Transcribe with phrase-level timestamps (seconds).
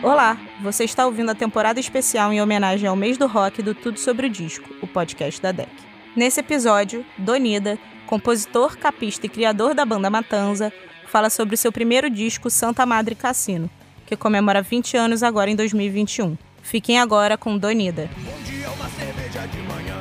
[0.00, 3.98] Olá, você está ouvindo a temporada especial em homenagem ao mês do rock do Tudo
[3.98, 5.68] Sobre o Disco, o podcast da DEC.
[6.14, 10.72] Nesse episódio, Donida, compositor, capista e criador da banda Matanza,
[11.08, 13.68] fala sobre seu primeiro disco Santa Madre Cassino,
[14.06, 16.38] que comemora 20 anos agora em 2021.
[16.62, 18.08] Fiquem agora com Donida.
[18.18, 20.00] Bom dia, uma cerveja de manhã,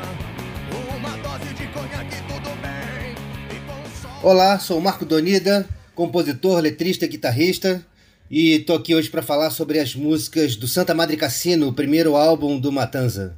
[0.96, 3.16] uma dose de conhaque, tudo bem.
[4.22, 7.84] Olá, sou Marco Donida, compositor, letrista e guitarrista,
[8.30, 12.16] e tô aqui hoje para falar sobre as músicas do Santa Madre Cassino, o primeiro
[12.16, 13.38] álbum do Matanza.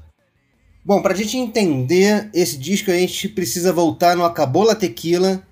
[0.83, 5.43] Bom, para a gente entender esse disco, a gente precisa voltar no Acabola Tequila,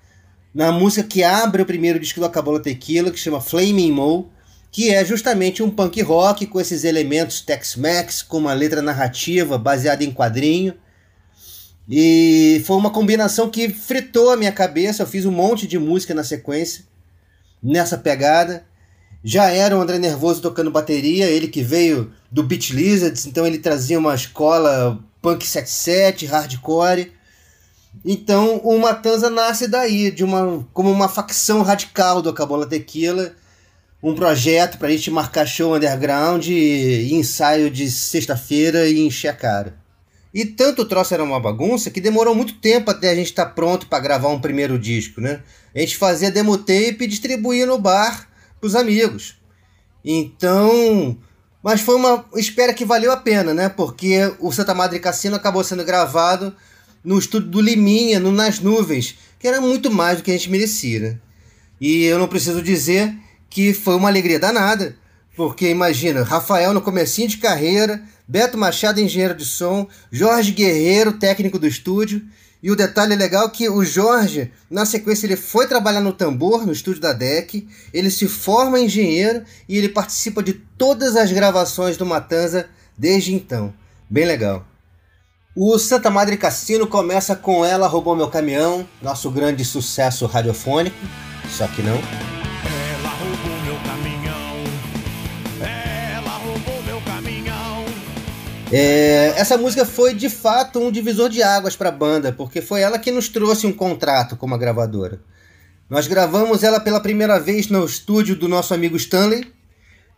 [0.52, 4.28] na música que abre o primeiro disco do Acabola Tequila, que chama Flaming Mo,
[4.72, 10.02] que é justamente um punk rock com esses elementos Tex-Mex, com uma letra narrativa baseada
[10.02, 10.74] em quadrinho.
[11.88, 15.02] E foi uma combinação que fritou a minha cabeça.
[15.02, 16.84] Eu fiz um monte de música na sequência,
[17.62, 18.67] nessa pegada.
[19.22, 23.58] Já era o André Nervoso tocando bateria, ele que veio do Beat Lizards, então ele
[23.58, 27.12] trazia uma escola punk 77, hardcore.
[28.04, 33.34] Então o Matanza nasce daí, de uma como uma facção radical do Acabola Tequila
[34.02, 39.32] um projeto para a gente marcar show underground e, ensaio de sexta-feira e encher a
[39.32, 39.76] cara.
[40.32, 43.46] E tanto o troço era uma bagunça que demorou muito tempo até a gente estar
[43.46, 45.42] tá pronto para gravar um primeiro disco, né?
[45.74, 48.27] A gente fazia demo tape e distribuía no bar
[48.60, 49.36] pros amigos.
[50.04, 51.16] Então,
[51.62, 53.68] mas foi uma espera que valeu a pena, né?
[53.68, 56.54] Porque o Santa Madre Cassino acabou sendo gravado
[57.04, 60.50] no estúdio do Liminha, no Nas Nuvens, que era muito mais do que a gente
[60.50, 61.00] merecia.
[61.00, 61.18] Né?
[61.80, 63.14] E eu não preciso dizer
[63.48, 64.96] que foi uma alegria danada,
[65.36, 71.58] porque imagina, Rafael no comecinho de carreira, Beto Machado, engenheiro de som, Jorge Guerreiro, técnico
[71.58, 72.22] do estúdio,
[72.62, 76.66] e o detalhe legal é que o Jorge, na sequência, ele foi trabalhar no tambor,
[76.66, 81.96] no estúdio da DEC, ele se forma engenheiro e ele participa de todas as gravações
[81.96, 83.72] do Matanza desde então.
[84.10, 84.66] Bem legal.
[85.54, 90.96] O Santa Madre Cassino começa com Ela Roubou Meu Caminhão, nosso grande sucesso radiofônico,
[91.50, 92.37] só que não.
[98.70, 102.82] É, essa música foi de fato um divisor de águas para a banda, porque foi
[102.82, 105.20] ela que nos trouxe um contrato com a gravadora.
[105.88, 109.50] Nós gravamos ela pela primeira vez no estúdio do nosso amigo Stanley,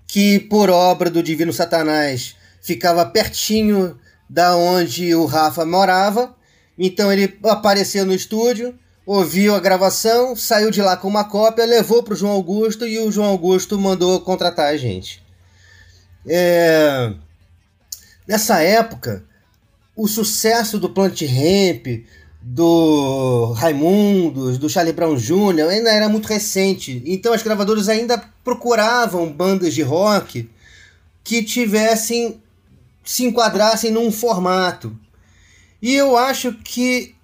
[0.06, 3.96] que por obra do Divino Satanás ficava pertinho
[4.28, 6.34] da onde o Rafa morava.
[6.76, 8.74] Então ele apareceu no estúdio,
[9.06, 12.98] ouviu a gravação, saiu de lá com uma cópia, levou para o João Augusto e
[12.98, 15.22] o João Augusto mandou contratar a gente.
[16.26, 17.12] É...
[18.26, 19.24] Nessa época,
[19.96, 22.04] o sucesso do Plant Ramp,
[22.42, 25.68] do Raimundos, do Charlie Brown Jr.
[25.68, 27.02] ainda era muito recente.
[27.04, 30.48] Então as gravadoras ainda procuravam bandas de rock
[31.22, 32.40] que tivessem
[33.04, 34.96] se enquadrassem num formato.
[35.82, 37.14] E eu acho que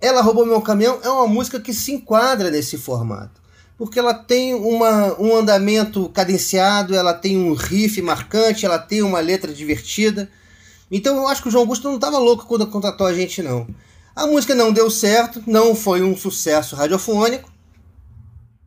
[0.00, 3.43] Ela Roubou Meu Caminhão é uma música que se enquadra nesse formato
[3.76, 9.20] porque ela tem uma, um andamento cadenciado, ela tem um riff marcante, ela tem uma
[9.20, 10.28] letra divertida.
[10.90, 13.66] Então eu acho que o João Augusto não estava louco quando contratou a gente, não.
[14.14, 17.52] A música não deu certo, não foi um sucesso radiofônico,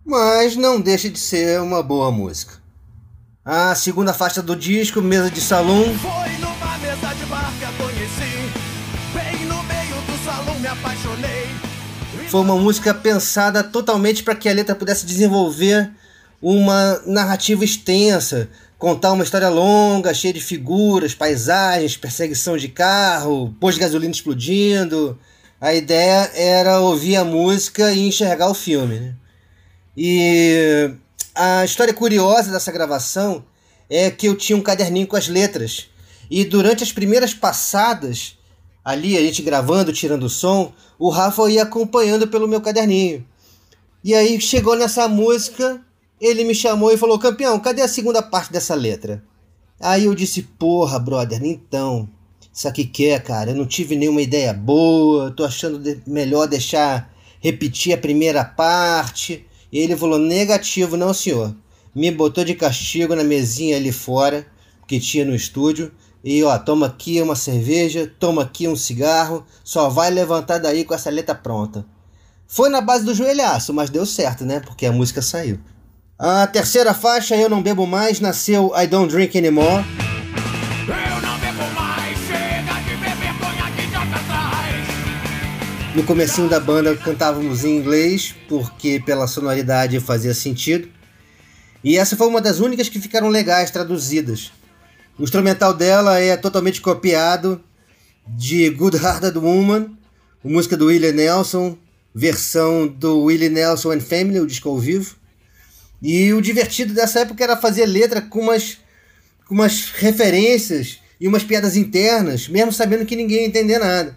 [0.06, 2.56] mas não deixa de ser uma boa música.
[3.46, 5.86] A segunda faixa do disco, Mesa de Salão.
[12.30, 15.90] Foi uma música pensada totalmente para que a letra pudesse desenvolver
[16.42, 23.78] uma narrativa extensa, contar uma história longa, cheia de figuras, paisagens, perseguição de carro, posto
[23.78, 25.18] de gasolina explodindo.
[25.60, 29.00] A ideia era ouvir a música e enxergar o filme.
[29.00, 29.16] Né?
[29.96, 30.92] E
[31.34, 33.46] a história curiosa dessa gravação
[33.90, 35.90] é que eu tinha um caderninho com as letras.
[36.30, 38.37] E durante as primeiras passadas,
[38.88, 43.26] ali, a gente gravando, tirando o som, o Rafa ia acompanhando pelo meu caderninho.
[44.02, 45.82] E aí chegou nessa música,
[46.22, 49.22] ele me chamou e falou: Campeão, cadê a segunda parte dessa letra?
[49.78, 52.08] Aí eu disse: Porra, brother, então.
[52.54, 53.52] Isso aqui quer, cara.
[53.52, 55.32] Eu não tive nenhuma ideia boa.
[55.32, 59.46] Tô achando de melhor deixar repetir a primeira parte.
[59.70, 61.54] E ele falou: Negativo, não, senhor.
[61.94, 64.48] Me botou de castigo na mesinha ali fora,
[64.88, 65.92] que tinha no estúdio.
[66.30, 70.94] E ó, toma aqui uma cerveja, toma aqui um cigarro, só vai levantar daí com
[70.94, 71.86] essa letra pronta.
[72.46, 74.60] Foi na base do joelhaço, mas deu certo, né?
[74.60, 75.58] Porque a música saiu.
[76.20, 79.86] A terceira faixa, Eu Não Bebo Mais, nasceu I Don't Drink Anymore.
[84.14, 84.88] Atrás.
[85.96, 90.90] No comecinho da banda cantávamos em inglês, porque pela sonoridade fazia sentido.
[91.82, 94.52] E essa foi uma das únicas que ficaram legais traduzidas.
[95.20, 97.60] O instrumental dela é totalmente copiado
[98.28, 99.98] de Good Hearted Woman,
[100.44, 101.76] música do Willie Nelson,
[102.14, 105.16] versão do Willie Nelson and Family, o disco ao vivo.
[106.04, 108.78] E o divertido dessa época era fazer letra com umas,
[109.48, 114.16] com umas referências e umas piadas internas, mesmo sabendo que ninguém ia entender nada.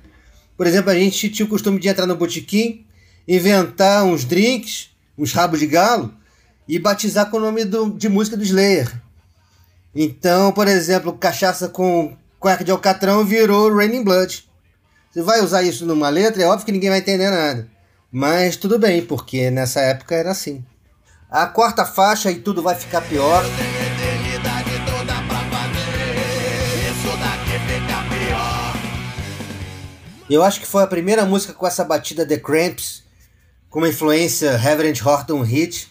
[0.54, 2.84] Por exemplo, a gente tinha o costume de entrar no botequim,
[3.26, 6.14] inventar uns drinks, uns rabos de galo,
[6.68, 8.92] e batizar com o nome do, de música do Slayer.
[9.94, 14.48] Então, por exemplo, cachaça com cueca de alcatrão virou Raining Blood.
[15.10, 17.68] Você vai usar isso numa letra, é óbvio que ninguém vai entender nada.
[18.12, 20.64] Mas tudo bem, porque nessa época era assim.
[21.28, 23.44] A quarta faixa e tudo vai ficar pior.
[30.28, 33.02] Eu acho que foi a primeira música com essa batida The Cramps,
[33.68, 35.88] com uma influência Reverend Horton Hit.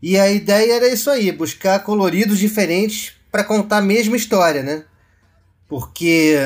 [0.00, 4.84] E a ideia era isso aí, buscar coloridos diferentes para contar a mesma história, né?
[5.66, 6.36] Porque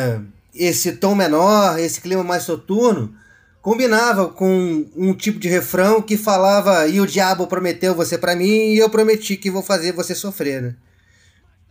[0.55, 3.13] esse tom menor, esse clima mais soturno,
[3.61, 8.73] combinava com um tipo de refrão que falava e o diabo prometeu você para mim
[8.73, 10.77] e eu prometi que vou fazer você sofrer, né?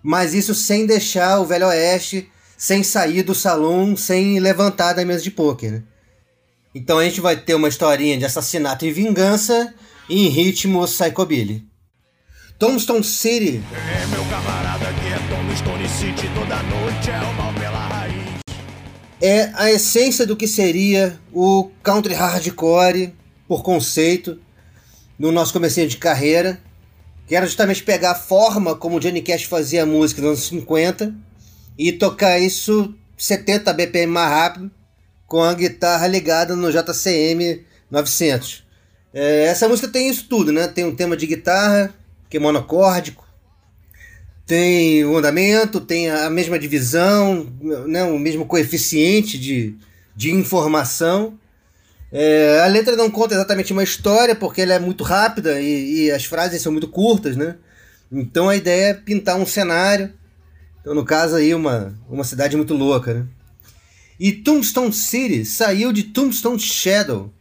[0.03, 5.23] Mas isso sem deixar o Velho Oeste, sem sair do salão, sem levantar da mesa
[5.23, 5.83] de pôquer, né?
[6.75, 9.73] Então a gente vai ter uma historinha de assassinato e vingança
[10.09, 11.65] em ritmo psychobilly.
[12.59, 13.63] Tombstone City.
[13.73, 14.74] É
[15.35, 18.39] Tombstone City toda noite é o mal pela raiz.
[19.21, 23.13] É a essência do que seria o country hardcore
[23.45, 24.39] por conceito
[25.19, 26.57] no nosso comecinho de carreira,
[27.27, 31.13] que era justamente pegar a forma como o Johnny Cash fazia música nos anos 50
[31.77, 34.71] e tocar isso 70 BPM mais rápido
[35.27, 37.61] com a guitarra ligada no JCM
[37.91, 38.63] 900.
[39.13, 40.65] É, essa música tem isso tudo, né?
[40.69, 41.93] Tem um tema de guitarra,
[42.29, 43.24] que é monocórdico.
[44.45, 47.51] Tem o andamento, tem a mesma divisão,
[47.87, 49.75] né, o mesmo coeficiente de,
[50.15, 51.37] de informação.
[52.11, 56.11] É, a letra não conta exatamente uma história, porque ela é muito rápida e, e,
[56.11, 57.55] as frases são muito curtas, né?
[58.11, 60.13] Então a ideia é pintar um cenário.
[60.79, 63.25] Então, no caso aí, uma, uma cidade muito louca, né?
[64.19, 67.33] E Tombstone City saiu de Tombstone Shadow,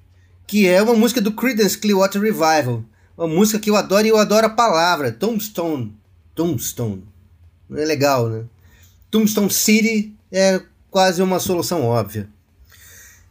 [0.46, 2.82] que é uma música do Creedence Clearwater Revival,
[3.16, 5.12] uma música que eu adoro e eu adoro a palavra.
[5.12, 5.94] Tombstone.
[6.34, 7.04] Tombstone.
[7.70, 8.44] É legal, né?
[9.10, 10.60] Tombstone City é
[10.90, 12.28] quase uma solução óbvia.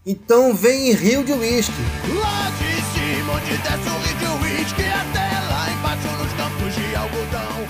[0.05, 1.73] Então vem Rio de Whisky.
[2.19, 6.95] Lá de cima, onde desce o rio de whisky, até lá embaixo nos campos de
[6.95, 7.67] algodão.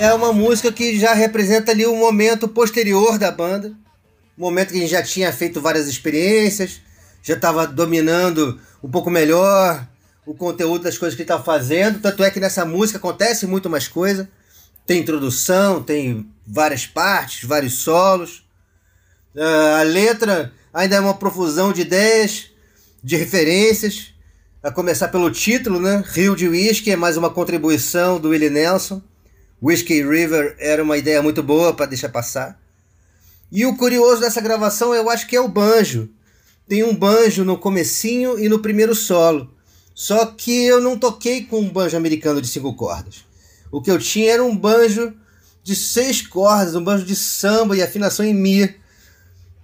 [0.00, 3.68] É uma música que já representa ali o um momento posterior da banda.
[4.36, 6.80] Um momento que a gente já tinha feito várias experiências,
[7.22, 9.86] já estava dominando um pouco melhor
[10.24, 12.00] o conteúdo das coisas que ele está fazendo.
[12.00, 14.28] Tanto é que nessa música acontece muito mais coisa.
[14.88, 18.42] Tem introdução, tem várias partes, vários solos.
[19.34, 22.46] Uh, a letra ainda é uma profusão de ideias,
[23.04, 24.14] de referências.
[24.62, 26.02] A começar pelo título, né?
[26.06, 29.02] Rio de Whisky é mais uma contribuição do Willie Nelson.
[29.62, 32.58] Whiskey River era uma ideia muito boa para deixar passar.
[33.52, 36.08] E o curioso dessa gravação eu acho que é o banjo.
[36.66, 39.52] Tem um banjo no comecinho e no primeiro solo.
[39.94, 43.27] Só que eu não toquei com um banjo americano de cinco cordas.
[43.70, 45.14] O que eu tinha era um banjo
[45.62, 48.74] de seis cordas, um banjo de samba e afinação em mi.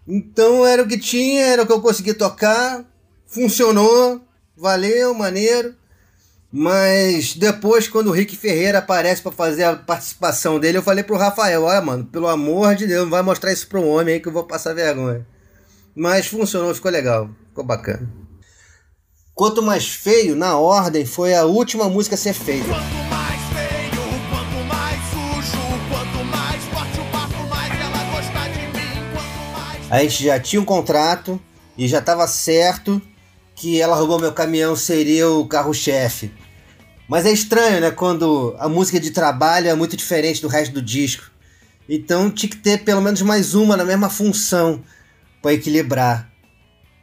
[0.07, 2.85] Então era o que tinha, era o que eu conseguia tocar,
[3.27, 4.21] funcionou,
[4.57, 5.75] valeu, maneiro.
[6.53, 11.17] Mas depois, quando o Rick Ferreira aparece para fazer a participação dele, eu falei pro
[11.17, 14.29] Rafael: olha, mano, pelo amor de Deus, não vai mostrar isso pro homem aí que
[14.29, 15.27] eu vou passar vergonha.
[15.97, 18.09] Mas funcionou, ficou legal, ficou bacana.
[19.35, 22.71] Quanto mais feio, na ordem, foi a última música a ser feita.
[29.95, 31.41] A gente já tinha um contrato
[31.79, 33.01] e já estava certo
[33.55, 36.33] que ela roubou meu caminhão seria o carro-chefe.
[37.09, 37.93] Mas é estranho, né?
[37.93, 41.31] Quando a música de trabalho é muito diferente do resto do disco.
[41.89, 44.83] Então tinha que ter pelo menos mais uma na mesma função
[45.41, 46.29] para equilibrar.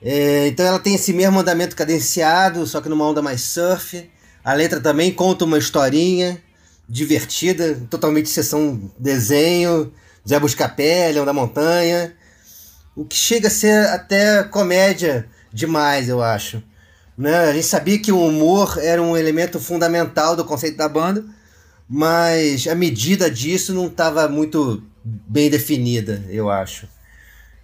[0.01, 4.11] É, então ela tem esse mesmo andamento cadenciado, só que numa onda mais surf.
[4.43, 6.43] A letra também conta uma historinha
[6.89, 9.93] divertida, totalmente sessão desenho,
[10.27, 12.19] Zé Buscapé, Leão da Montanha.
[12.95, 16.61] O que chega a ser até comédia demais, eu acho.
[17.17, 17.35] Né?
[17.35, 21.23] A gente sabia que o humor era um elemento fundamental do conceito da banda,
[21.87, 26.87] mas a medida disso não estava muito bem definida, eu acho.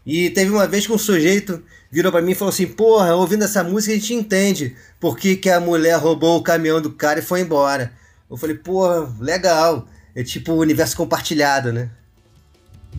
[0.05, 3.43] E teve uma vez que um sujeito virou para mim e falou assim: Porra, ouvindo
[3.43, 7.19] essa música a gente entende por que, que a mulher roubou o caminhão do cara
[7.19, 7.91] e foi embora.
[8.29, 8.87] Eu falei, pô,
[9.19, 9.87] legal.
[10.15, 11.89] É tipo o universo compartilhado, né?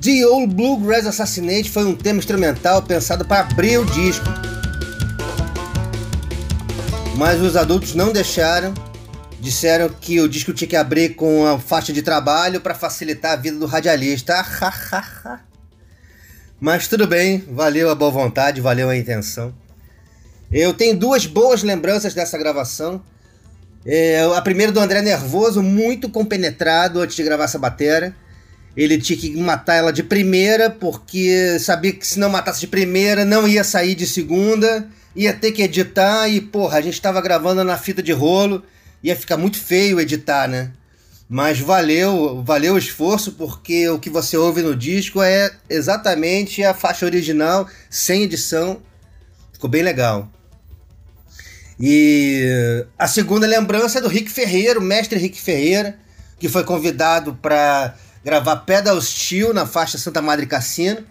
[0.00, 4.24] The Old Bluegrass Assassinate foi um tema instrumental pensado para abrir o disco.
[7.16, 8.72] Mas os adultos não deixaram.
[9.40, 13.36] Disseram que o disco tinha que abrir com a faixa de trabalho para facilitar a
[13.36, 14.34] vida do radialista.
[16.60, 19.52] Mas tudo bem, valeu a boa vontade, valeu a intenção.
[20.50, 23.02] Eu tenho duas boas lembranças dessa gravação.
[23.84, 28.14] É, a primeira do André Nervoso, muito compenetrado antes de gravar essa bateria.
[28.78, 33.24] Ele tinha que matar ela de primeira, porque sabia que se não matasse de primeira,
[33.24, 37.64] não ia sair de segunda, ia ter que editar, e porra, a gente estava gravando
[37.64, 38.62] na fita de rolo,
[39.02, 40.70] ia ficar muito feio editar, né?
[41.28, 46.72] Mas valeu, valeu o esforço, porque o que você ouve no disco é exatamente a
[46.72, 48.80] faixa original, sem edição.
[49.52, 50.30] Ficou bem legal.
[51.80, 55.98] E a segunda lembrança é do Rick Ferreira, o mestre Rick Ferreira,
[56.38, 57.96] que foi convidado para
[58.28, 61.02] gravar Pedal Steel na faixa Santa Madre Cassino.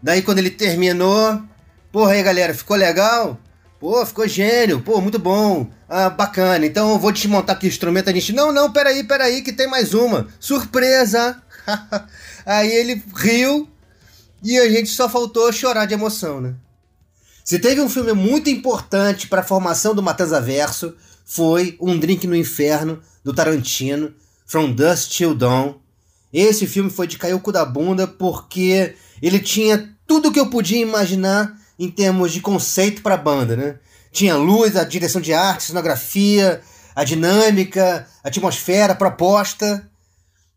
[0.00, 1.42] Daí quando ele terminou,
[1.90, 3.40] porra aí galera, ficou legal?
[3.80, 6.64] Pô, ficou gênio, pô, muito bom, ah, bacana.
[6.64, 8.08] Então eu vou desmontar aqui o instrumento.
[8.08, 10.28] A gente, não, não, peraí, peraí, que tem mais uma.
[10.38, 11.42] Surpresa!
[12.46, 13.68] aí ele riu
[14.40, 16.54] e a gente só faltou chorar de emoção, né?
[17.44, 20.94] Se teve um filme muito importante para a formação do Matanza Verso,
[21.24, 24.14] foi Um Drink no Inferno, do Tarantino,
[24.46, 25.82] From Dust Till Dawn,
[26.40, 30.50] esse filme foi de cair o cu da bunda porque ele tinha tudo que eu
[30.50, 33.76] podia imaginar em termos de conceito para a banda, né?
[34.12, 36.60] Tinha luz, a direção de arte, cenografia,
[36.94, 39.88] a dinâmica, a atmosfera, a proposta.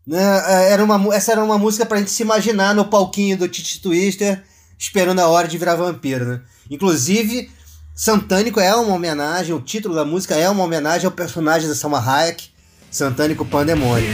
[0.05, 0.21] Né?
[0.47, 3.47] É, era uma, essa era uma música para a gente se imaginar no palquinho do
[3.47, 4.43] Titi Twister,
[4.77, 6.25] esperando a hora de virar vampiro.
[6.25, 6.41] Né?
[6.69, 7.49] Inclusive,
[7.95, 11.99] Santânico é uma homenagem, o título da música é uma homenagem ao personagem da Salma
[11.99, 12.49] Hayek,
[12.91, 14.09] Santânico Pandemônio.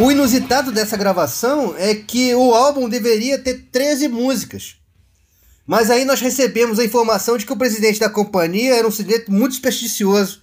[0.00, 4.76] O inusitado dessa gravação é que o álbum deveria ter 13 músicas.
[5.66, 9.30] Mas aí nós recebemos a informação de que o presidente da companhia era um sujeito
[9.30, 10.40] muito supersticioso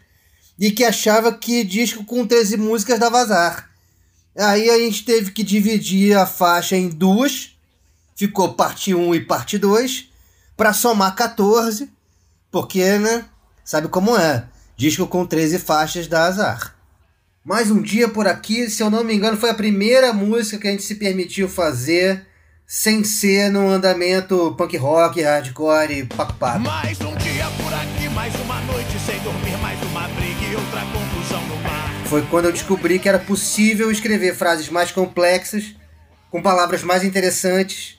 [0.59, 3.71] e que achava que disco com 13 músicas dava azar.
[4.37, 7.57] Aí a gente teve que dividir a faixa em duas,
[8.15, 10.07] ficou parte 1 e parte 2,
[10.55, 11.89] para somar 14,
[12.51, 13.25] porque, né,
[13.65, 14.47] sabe como é,
[14.77, 16.76] disco com 13 faixas dá azar.
[17.47, 20.67] Mais um dia por aqui, se eu não me engano, foi a primeira música que
[20.67, 22.27] a gente se permitiu fazer
[22.65, 26.59] sem ser no andamento punk rock, hardcore, paco.
[26.59, 30.81] Mais um dia por aqui, mais uma noite sem dormir, mais uma briga e outra
[30.91, 31.89] confusão no bar.
[32.07, 35.73] Foi quando eu descobri que era possível escrever frases mais complexas,
[36.29, 37.97] com palavras mais interessantes,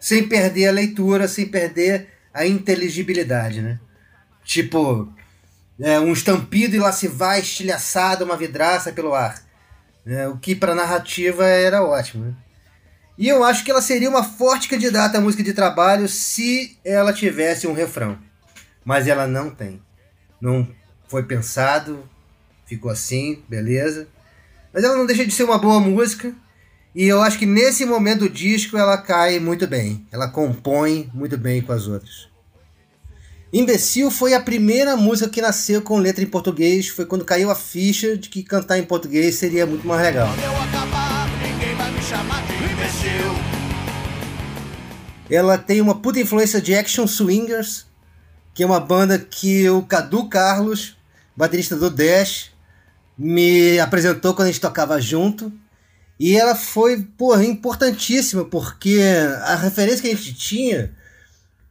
[0.00, 3.78] sem perder a leitura, sem perder a inteligibilidade, né?
[4.42, 5.12] Tipo,
[5.80, 9.42] é, um estampido e lá se vai estilhaçado uma vidraça pelo ar.
[10.06, 12.26] É, o que para narrativa era ótimo.
[12.26, 12.34] Né?
[13.18, 17.12] E eu acho que ela seria uma forte candidata à música de trabalho se ela
[17.12, 18.18] tivesse um refrão.
[18.84, 19.82] Mas ela não tem.
[20.40, 20.68] Não
[21.08, 22.08] foi pensado,
[22.66, 24.06] ficou assim, beleza.
[24.72, 26.34] Mas ela não deixa de ser uma boa música.
[26.94, 30.06] E eu acho que nesse momento do disco ela cai muito bem.
[30.12, 32.28] Ela compõe muito bem com as outras.
[33.56, 36.88] Imbecil foi a primeira música que nasceu com letra em português.
[36.88, 40.28] Foi quando caiu a ficha de que cantar em português seria muito mais legal.
[45.30, 47.86] Ela tem uma puta influência de Action Swingers,
[48.52, 50.94] que é uma banda que o Cadu Carlos,
[51.34, 52.50] baterista do Dash,
[53.16, 55.50] me apresentou quando a gente tocava junto.
[56.20, 59.00] E ela foi, porra, importantíssima, porque
[59.44, 60.94] a referência que a gente tinha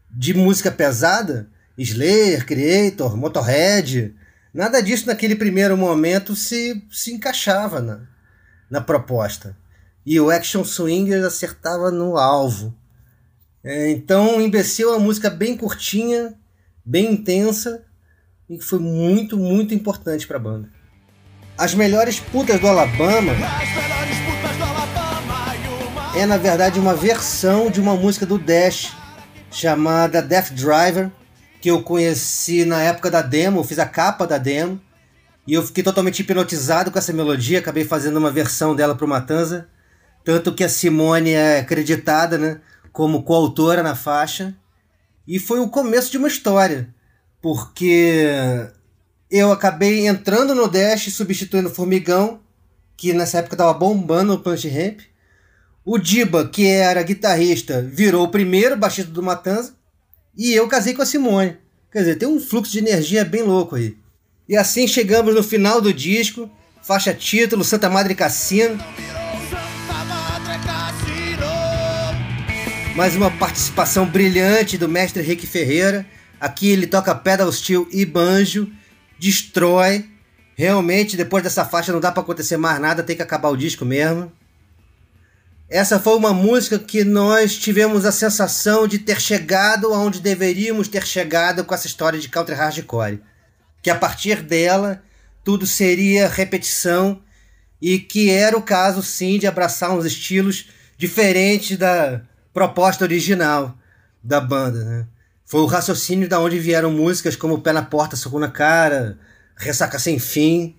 [0.10, 4.15] de música pesada Slayer, Creator, Motorhead,
[4.53, 8.01] nada disso naquele primeiro momento se, se encaixava na,
[8.70, 9.58] na proposta.
[10.05, 12.74] E o Action Swingers acertava no alvo.
[13.63, 16.36] É, então, Imbecil é uma música bem curtinha,
[16.86, 17.84] bem intensa
[18.50, 20.70] e que foi muito, muito importante para a banda.
[21.58, 23.32] As melhores putas do Alabama
[26.15, 28.96] é na verdade uma versão de uma música do Dash
[29.50, 31.10] chamada Death Driver
[31.66, 34.80] que eu conheci na época da demo, fiz a capa da demo,
[35.48, 39.10] e eu fiquei totalmente hipnotizado com essa melodia, acabei fazendo uma versão dela para o
[39.10, 39.68] Matanza,
[40.24, 42.62] tanto que a Simone é acreditada né,
[42.94, 44.56] como coautora na faixa,
[45.28, 46.94] e foi o começo de uma história,
[47.42, 48.28] porque
[49.32, 52.42] eu acabei entrando no Dash substituindo o Formigão,
[52.96, 55.00] que nessa época estava bombando o Punch Ramp,
[55.84, 59.75] o Diba, que era guitarrista, virou o primeiro baixista do Matanza,
[60.38, 61.58] e eu casei com a Simone.
[61.92, 63.96] Quer dizer, tem um fluxo de energia bem louco aí.
[64.48, 66.50] E assim chegamos no final do disco,
[66.84, 68.77] faixa título Santa Madre Cassino.
[72.96, 76.06] Mais uma participação brilhante do mestre Rick Ferreira.
[76.39, 78.70] Aqui ele toca pedal steel e banjo,
[79.20, 80.06] destrói.
[80.56, 83.84] Realmente, depois dessa faixa não dá para acontecer mais nada, tem que acabar o disco
[83.84, 84.32] mesmo.
[85.68, 91.06] Essa foi uma música que nós tivemos a sensação de ter chegado aonde deveríamos ter
[91.06, 93.22] chegado com essa história de country hardcore.
[93.82, 95.02] Que a partir dela
[95.44, 97.22] tudo seria repetição
[97.82, 102.22] e que era o caso sim de abraçar uns estilos diferentes da
[102.54, 103.76] proposta original
[104.24, 104.84] da banda.
[104.84, 105.08] Né?
[105.46, 109.18] Foi o raciocínio da onde vieram músicas como Pé na Porta, Soco na Cara,
[109.56, 110.76] Ressaca Sem Fim.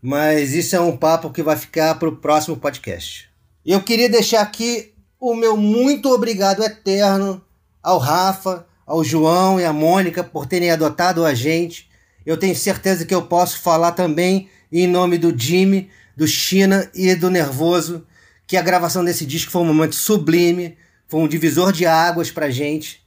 [0.00, 3.35] Mas isso é um papo que vai ficar para o próximo podcast.
[3.66, 7.42] Eu queria deixar aqui o meu muito obrigado eterno
[7.82, 11.90] ao Rafa, ao João e à Mônica por terem adotado a gente.
[12.24, 17.12] Eu tenho certeza que eu posso falar também em nome do Jimmy, do China e
[17.16, 18.06] do Nervoso,
[18.46, 22.50] que a gravação desse disco foi um momento sublime, foi um divisor de águas pra
[22.50, 23.04] gente.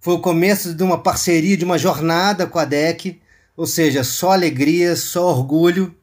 [0.00, 3.20] Foi o começo de uma parceria, de uma jornada com a DEC,
[3.56, 5.94] ou seja, só alegria, só orgulho.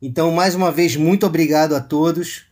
[0.00, 2.50] Então, mais uma vez, muito obrigado a todos.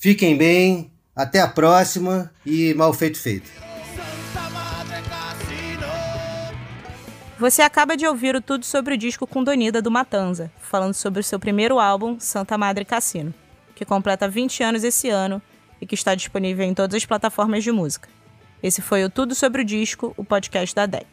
[0.00, 3.50] Fiquem bem, até a próxima e mal feito feito.
[7.36, 11.18] Você acaba de ouvir o Tudo sobre o Disco com Donida do Matanza, falando sobre
[11.18, 13.34] o seu primeiro álbum, Santa Madre Cassino,
[13.74, 15.42] que completa 20 anos esse ano
[15.80, 18.08] e que está disponível em todas as plataformas de música.
[18.62, 21.08] Esse foi o Tudo sobre o Disco, o podcast da DEC,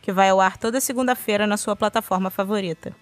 [0.00, 2.96] que vai ao ar toda segunda-feira na sua plataforma favorita.